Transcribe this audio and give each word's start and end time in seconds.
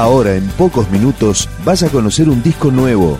Ahora, 0.00 0.34
en 0.34 0.48
pocos 0.52 0.90
minutos, 0.90 1.46
vas 1.62 1.82
a 1.82 1.90
conocer 1.90 2.30
un 2.30 2.42
disco 2.42 2.70
nuevo. 2.70 3.18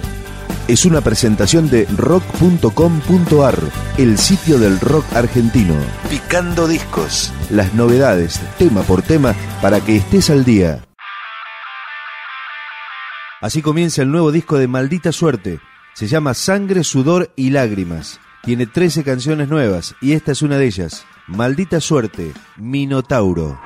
Es 0.66 0.87
una 0.87 1.03
presentación 1.03 1.68
de 1.68 1.84
rock.com.ar, 1.95 3.58
el 3.98 4.16
sitio 4.16 4.58
del 4.58 4.80
rock 4.80 5.04
argentino. 5.12 5.74
Picando 6.08 6.66
discos. 6.66 7.35
Las 7.51 7.74
novedades, 7.74 8.40
tema 8.56 8.80
por 8.80 9.03
tema, 9.03 9.35
para 9.61 9.82
que 9.82 9.96
estés 9.96 10.30
al 10.30 10.46
día. 10.46 10.82
Así 13.42 13.60
comienza 13.60 14.00
el 14.00 14.10
nuevo 14.10 14.32
disco 14.32 14.56
de 14.56 14.66
Maldita 14.66 15.12
Suerte. 15.12 15.60
Se 15.92 16.06
llama 16.06 16.32
Sangre, 16.32 16.82
Sudor 16.82 17.30
y 17.36 17.50
Lágrimas. 17.50 18.20
Tiene 18.42 18.66
13 18.66 19.04
canciones 19.04 19.50
nuevas 19.50 19.96
y 20.00 20.12
esta 20.12 20.32
es 20.32 20.40
una 20.40 20.56
de 20.56 20.64
ellas. 20.64 21.04
Maldita 21.26 21.78
Suerte, 21.78 22.32
Minotauro. 22.56 23.60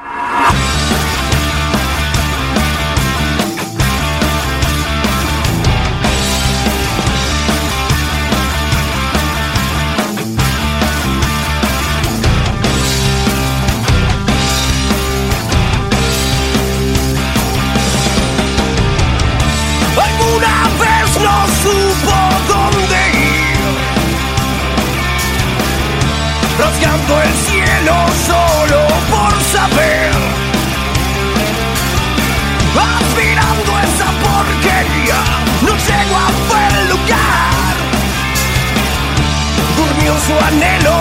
Su 40.27 40.33
anhelo, 40.33 40.97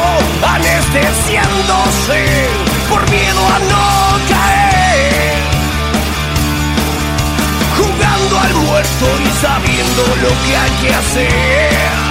anestesiándose 0.46 2.26
por 2.90 3.10
miedo 3.10 3.42
a 3.48 3.60
no 3.60 4.26
caer. 4.30 5.34
Jugando 7.78 8.40
al 8.40 8.54
muerto 8.66 9.06
y 9.24 9.30
sabiendo 9.42 10.02
lo 10.22 10.30
que 10.44 10.58
hay 10.58 10.72
que 10.82 10.94
hacer. 10.94 12.03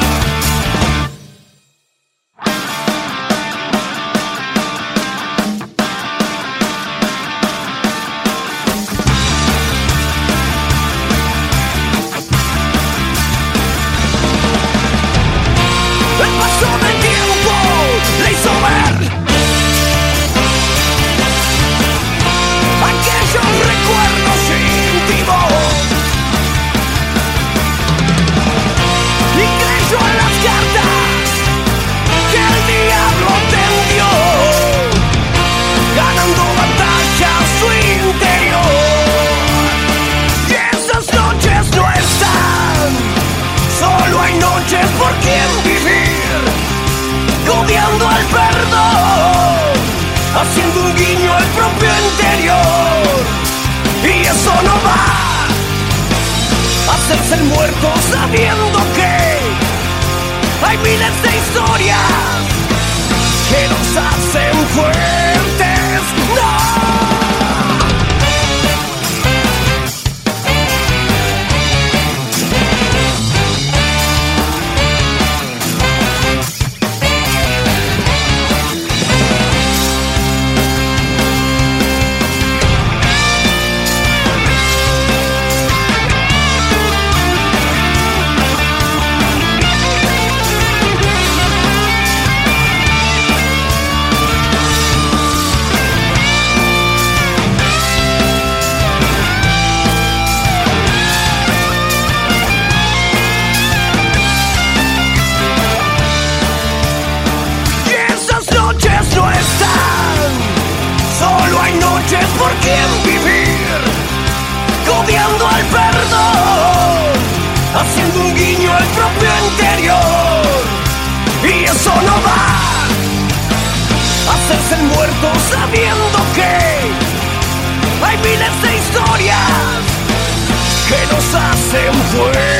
world. 132.15 132.52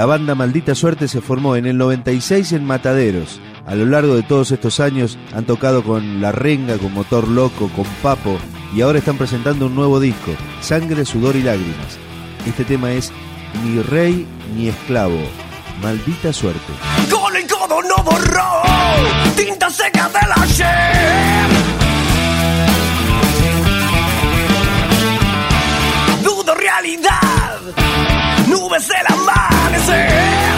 La 0.00 0.06
banda 0.06 0.34
Maldita 0.34 0.74
Suerte 0.74 1.08
se 1.08 1.20
formó 1.20 1.56
en 1.56 1.66
el 1.66 1.76
96 1.76 2.52
en 2.52 2.64
Mataderos. 2.64 3.38
A 3.66 3.74
lo 3.74 3.84
largo 3.84 4.14
de 4.14 4.22
todos 4.22 4.50
estos 4.50 4.80
años 4.80 5.18
han 5.34 5.44
tocado 5.44 5.84
con 5.84 6.22
La 6.22 6.32
Renga, 6.32 6.78
con 6.78 6.94
Motor 6.94 7.28
Loco, 7.28 7.68
con 7.76 7.84
Papo 8.02 8.38
y 8.74 8.80
ahora 8.80 9.00
están 9.00 9.18
presentando 9.18 9.66
un 9.66 9.74
nuevo 9.74 10.00
disco, 10.00 10.30
Sangre, 10.62 11.04
Sudor 11.04 11.36
y 11.36 11.42
Lágrimas. 11.42 11.98
Este 12.46 12.64
tema 12.64 12.92
es 12.92 13.12
Ni 13.62 13.82
Rey 13.82 14.26
ni 14.56 14.68
Esclavo. 14.68 15.20
Maldita 15.82 16.32
Suerte. 16.32 16.72
Con 17.10 17.36
el 17.36 17.46
codo 17.46 17.82
no 17.82 18.02
borró, 18.02 18.62
tinta 19.36 19.68
seca 19.68 20.08
del 20.08 20.44
ayer. 20.44 21.50
Dudo 26.24 26.54
realidad, 26.54 27.60
nubes 28.48 28.88
de 28.88 28.94
la 29.06 29.59
wanna 29.70 29.84
say. 29.84 30.49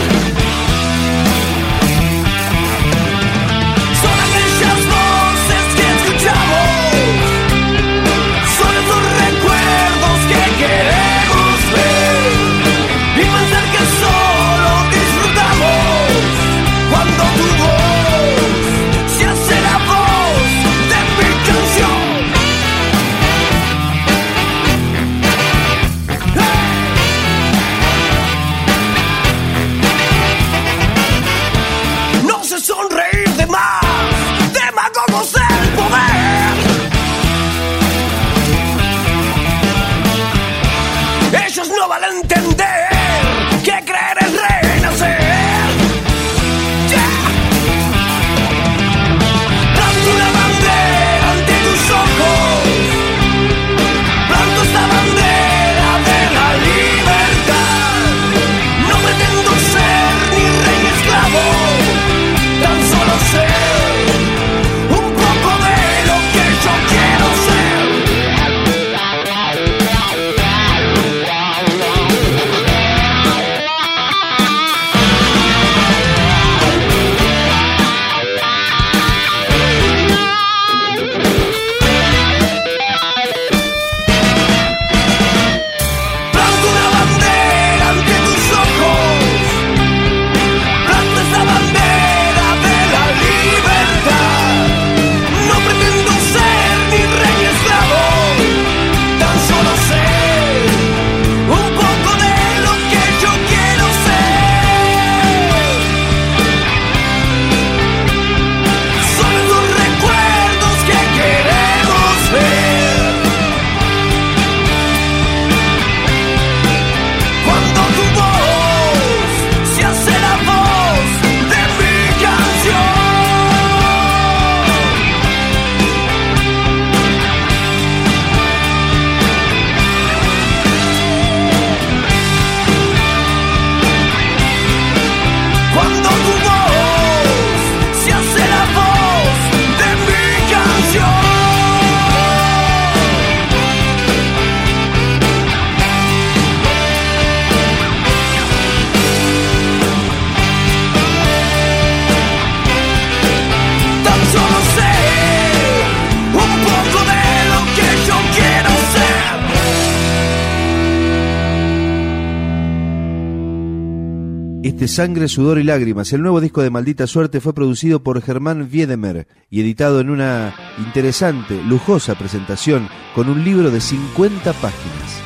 Sangre, 164.88 165.28
Sudor 165.28 165.58
y 165.58 165.64
Lágrimas, 165.64 166.12
el 166.12 166.22
nuevo 166.22 166.40
disco 166.40 166.62
de 166.62 166.70
Maldita 166.70 167.06
Suerte, 167.06 167.40
fue 167.40 167.54
producido 167.54 168.02
por 168.02 168.20
Germán 168.20 168.68
Wiedemer 168.72 169.26
y 169.48 169.60
editado 169.60 170.00
en 170.00 170.10
una 170.10 170.54
interesante, 170.78 171.62
lujosa 171.62 172.16
presentación 172.16 172.88
con 173.14 173.28
un 173.28 173.44
libro 173.44 173.70
de 173.70 173.80
50 173.80 174.52
páginas. 174.54 175.22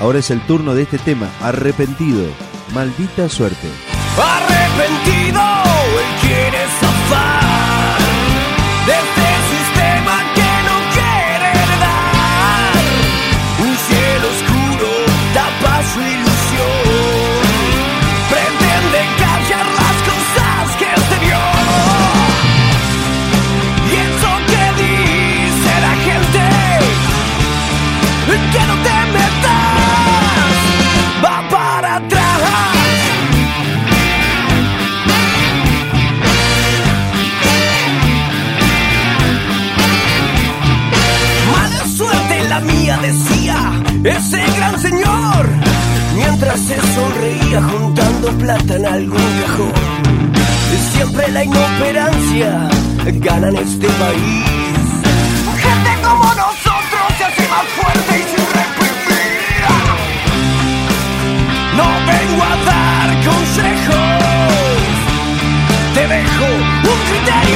Ahora 0.00 0.18
es 0.18 0.30
el 0.30 0.40
turno 0.46 0.74
de 0.74 0.82
este 0.82 0.98
tema, 0.98 1.28
Arrepentido, 1.40 2.24
Maldita 2.74 3.28
Suerte. 3.28 3.68
Arrepentido, 4.16 5.40
ese 44.04 44.42
gran 44.56 44.78
señor, 44.80 45.48
mientras 46.14 46.60
se 46.60 46.76
sonreía 46.94 47.62
juntando 47.62 48.28
plata 48.38 48.76
en 48.76 48.86
algún 48.86 49.40
cajón. 49.40 49.72
Siempre 50.92 51.28
la 51.32 51.44
inoperancia 51.44 52.68
gana 53.20 53.48
en 53.48 53.56
este 53.56 53.86
país. 53.86 54.44
Gente 55.64 55.90
como 56.02 56.24
nosotros 56.24 57.04
se 57.18 57.24
hace 57.24 57.48
más 57.48 57.66
fuerte 57.76 58.12
y 58.18 58.24
sin 58.30 58.46
reprimir. 58.58 59.62
No 61.76 61.86
vengo 62.06 62.42
a 62.44 62.56
dar 62.70 63.08
consejos, 63.24 64.04
te 65.94 66.06
dejo 66.06 66.46
un 66.92 66.98
criterio 67.08 67.53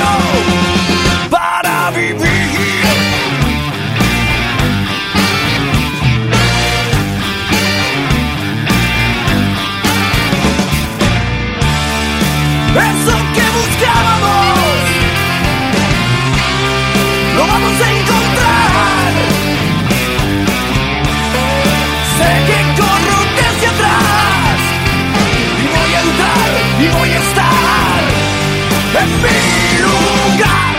en 29.28 30.77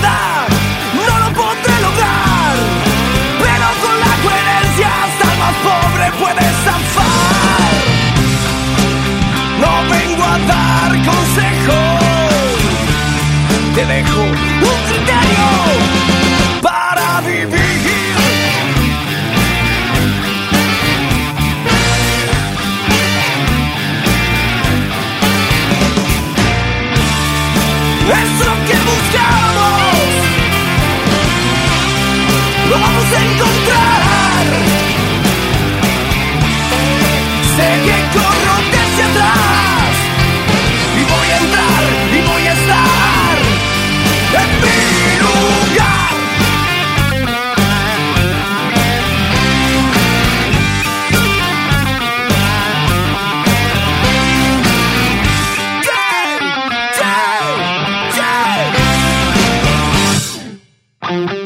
no 0.00 1.18
lo 1.18 1.28
podré 1.34 1.74
lograr, 1.80 2.54
pero 3.42 3.66
con 3.82 3.96
la 4.00 4.14
coherencia 4.24 4.88
hasta 5.04 5.24
el 5.32 5.38
más 5.38 5.56
pobre 5.68 6.06
puede 6.20 6.44
zafar. 6.64 7.72
No 9.60 9.72
vengo 9.90 10.24
a 10.24 10.38
dar 10.52 10.90
consejos, 11.10 12.00
te 13.74 13.86
dejo 13.86 14.31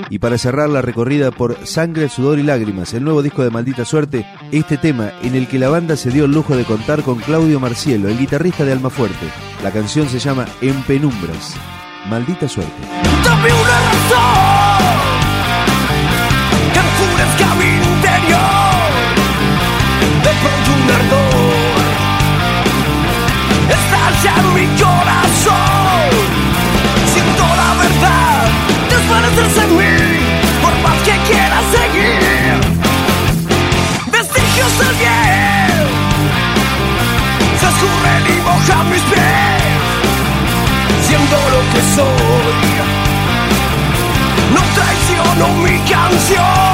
Y 0.08 0.18
para 0.18 0.38
cerrar 0.38 0.68
la 0.68 0.82
recorrida 0.82 1.30
por 1.30 1.66
Sangre, 1.66 2.08
Sudor 2.08 2.38
y 2.38 2.42
Lágrimas, 2.42 2.94
el 2.94 3.04
nuevo 3.04 3.22
disco 3.22 3.42
de 3.42 3.50
Maldita 3.50 3.84
Suerte, 3.84 4.26
este 4.52 4.76
tema 4.76 5.10
en 5.22 5.34
el 5.34 5.48
que 5.48 5.58
la 5.58 5.68
banda 5.68 5.96
se 5.96 6.10
dio 6.10 6.26
el 6.26 6.32
lujo 6.32 6.56
de 6.56 6.64
contar 6.64 7.02
con 7.02 7.18
Claudio 7.18 7.58
Marcielo, 7.60 8.08
el 8.08 8.18
guitarrista 8.18 8.64
de 8.64 8.72
Almafuerte. 8.72 9.26
La 9.62 9.72
canción 9.72 10.08
se 10.08 10.18
llama 10.18 10.46
En 10.60 10.80
Penumbras. 10.82 11.56
Maldita 12.08 12.48
Suerte. 12.48 12.72
Dame 13.24 13.52
una 13.52 13.80
razón 13.80 14.55
soy. 41.96 42.68
No 44.54 44.62
traiciono 44.74 45.48
mi 45.62 45.78
canción. 45.90 46.65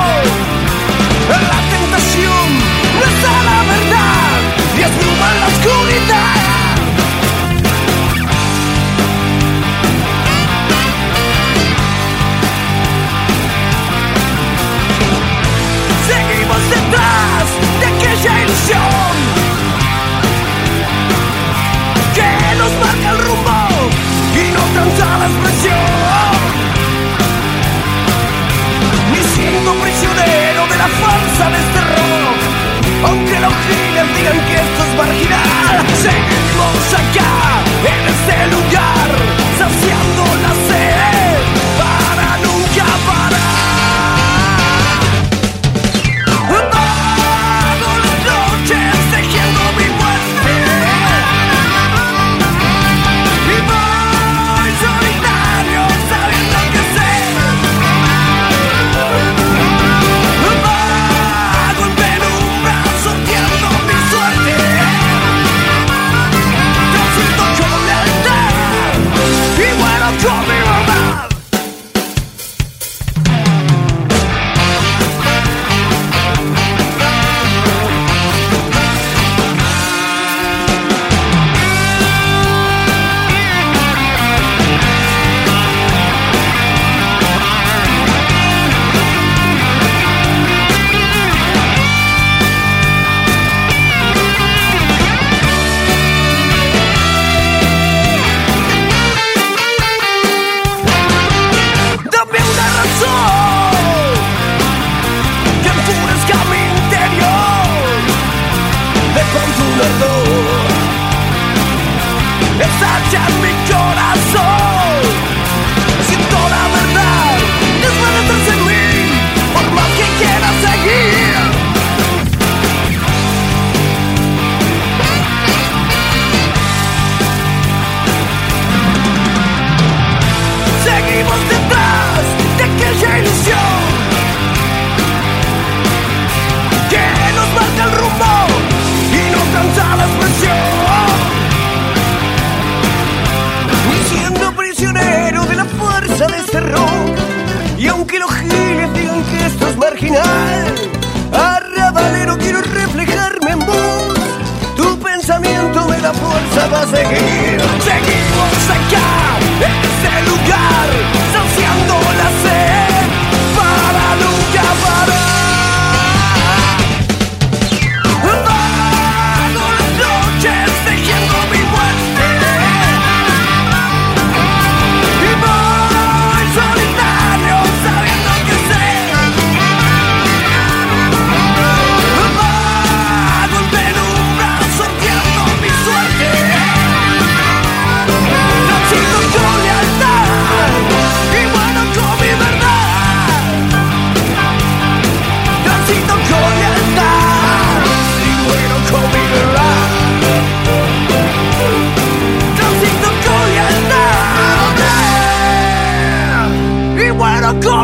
Con 70.22 70.61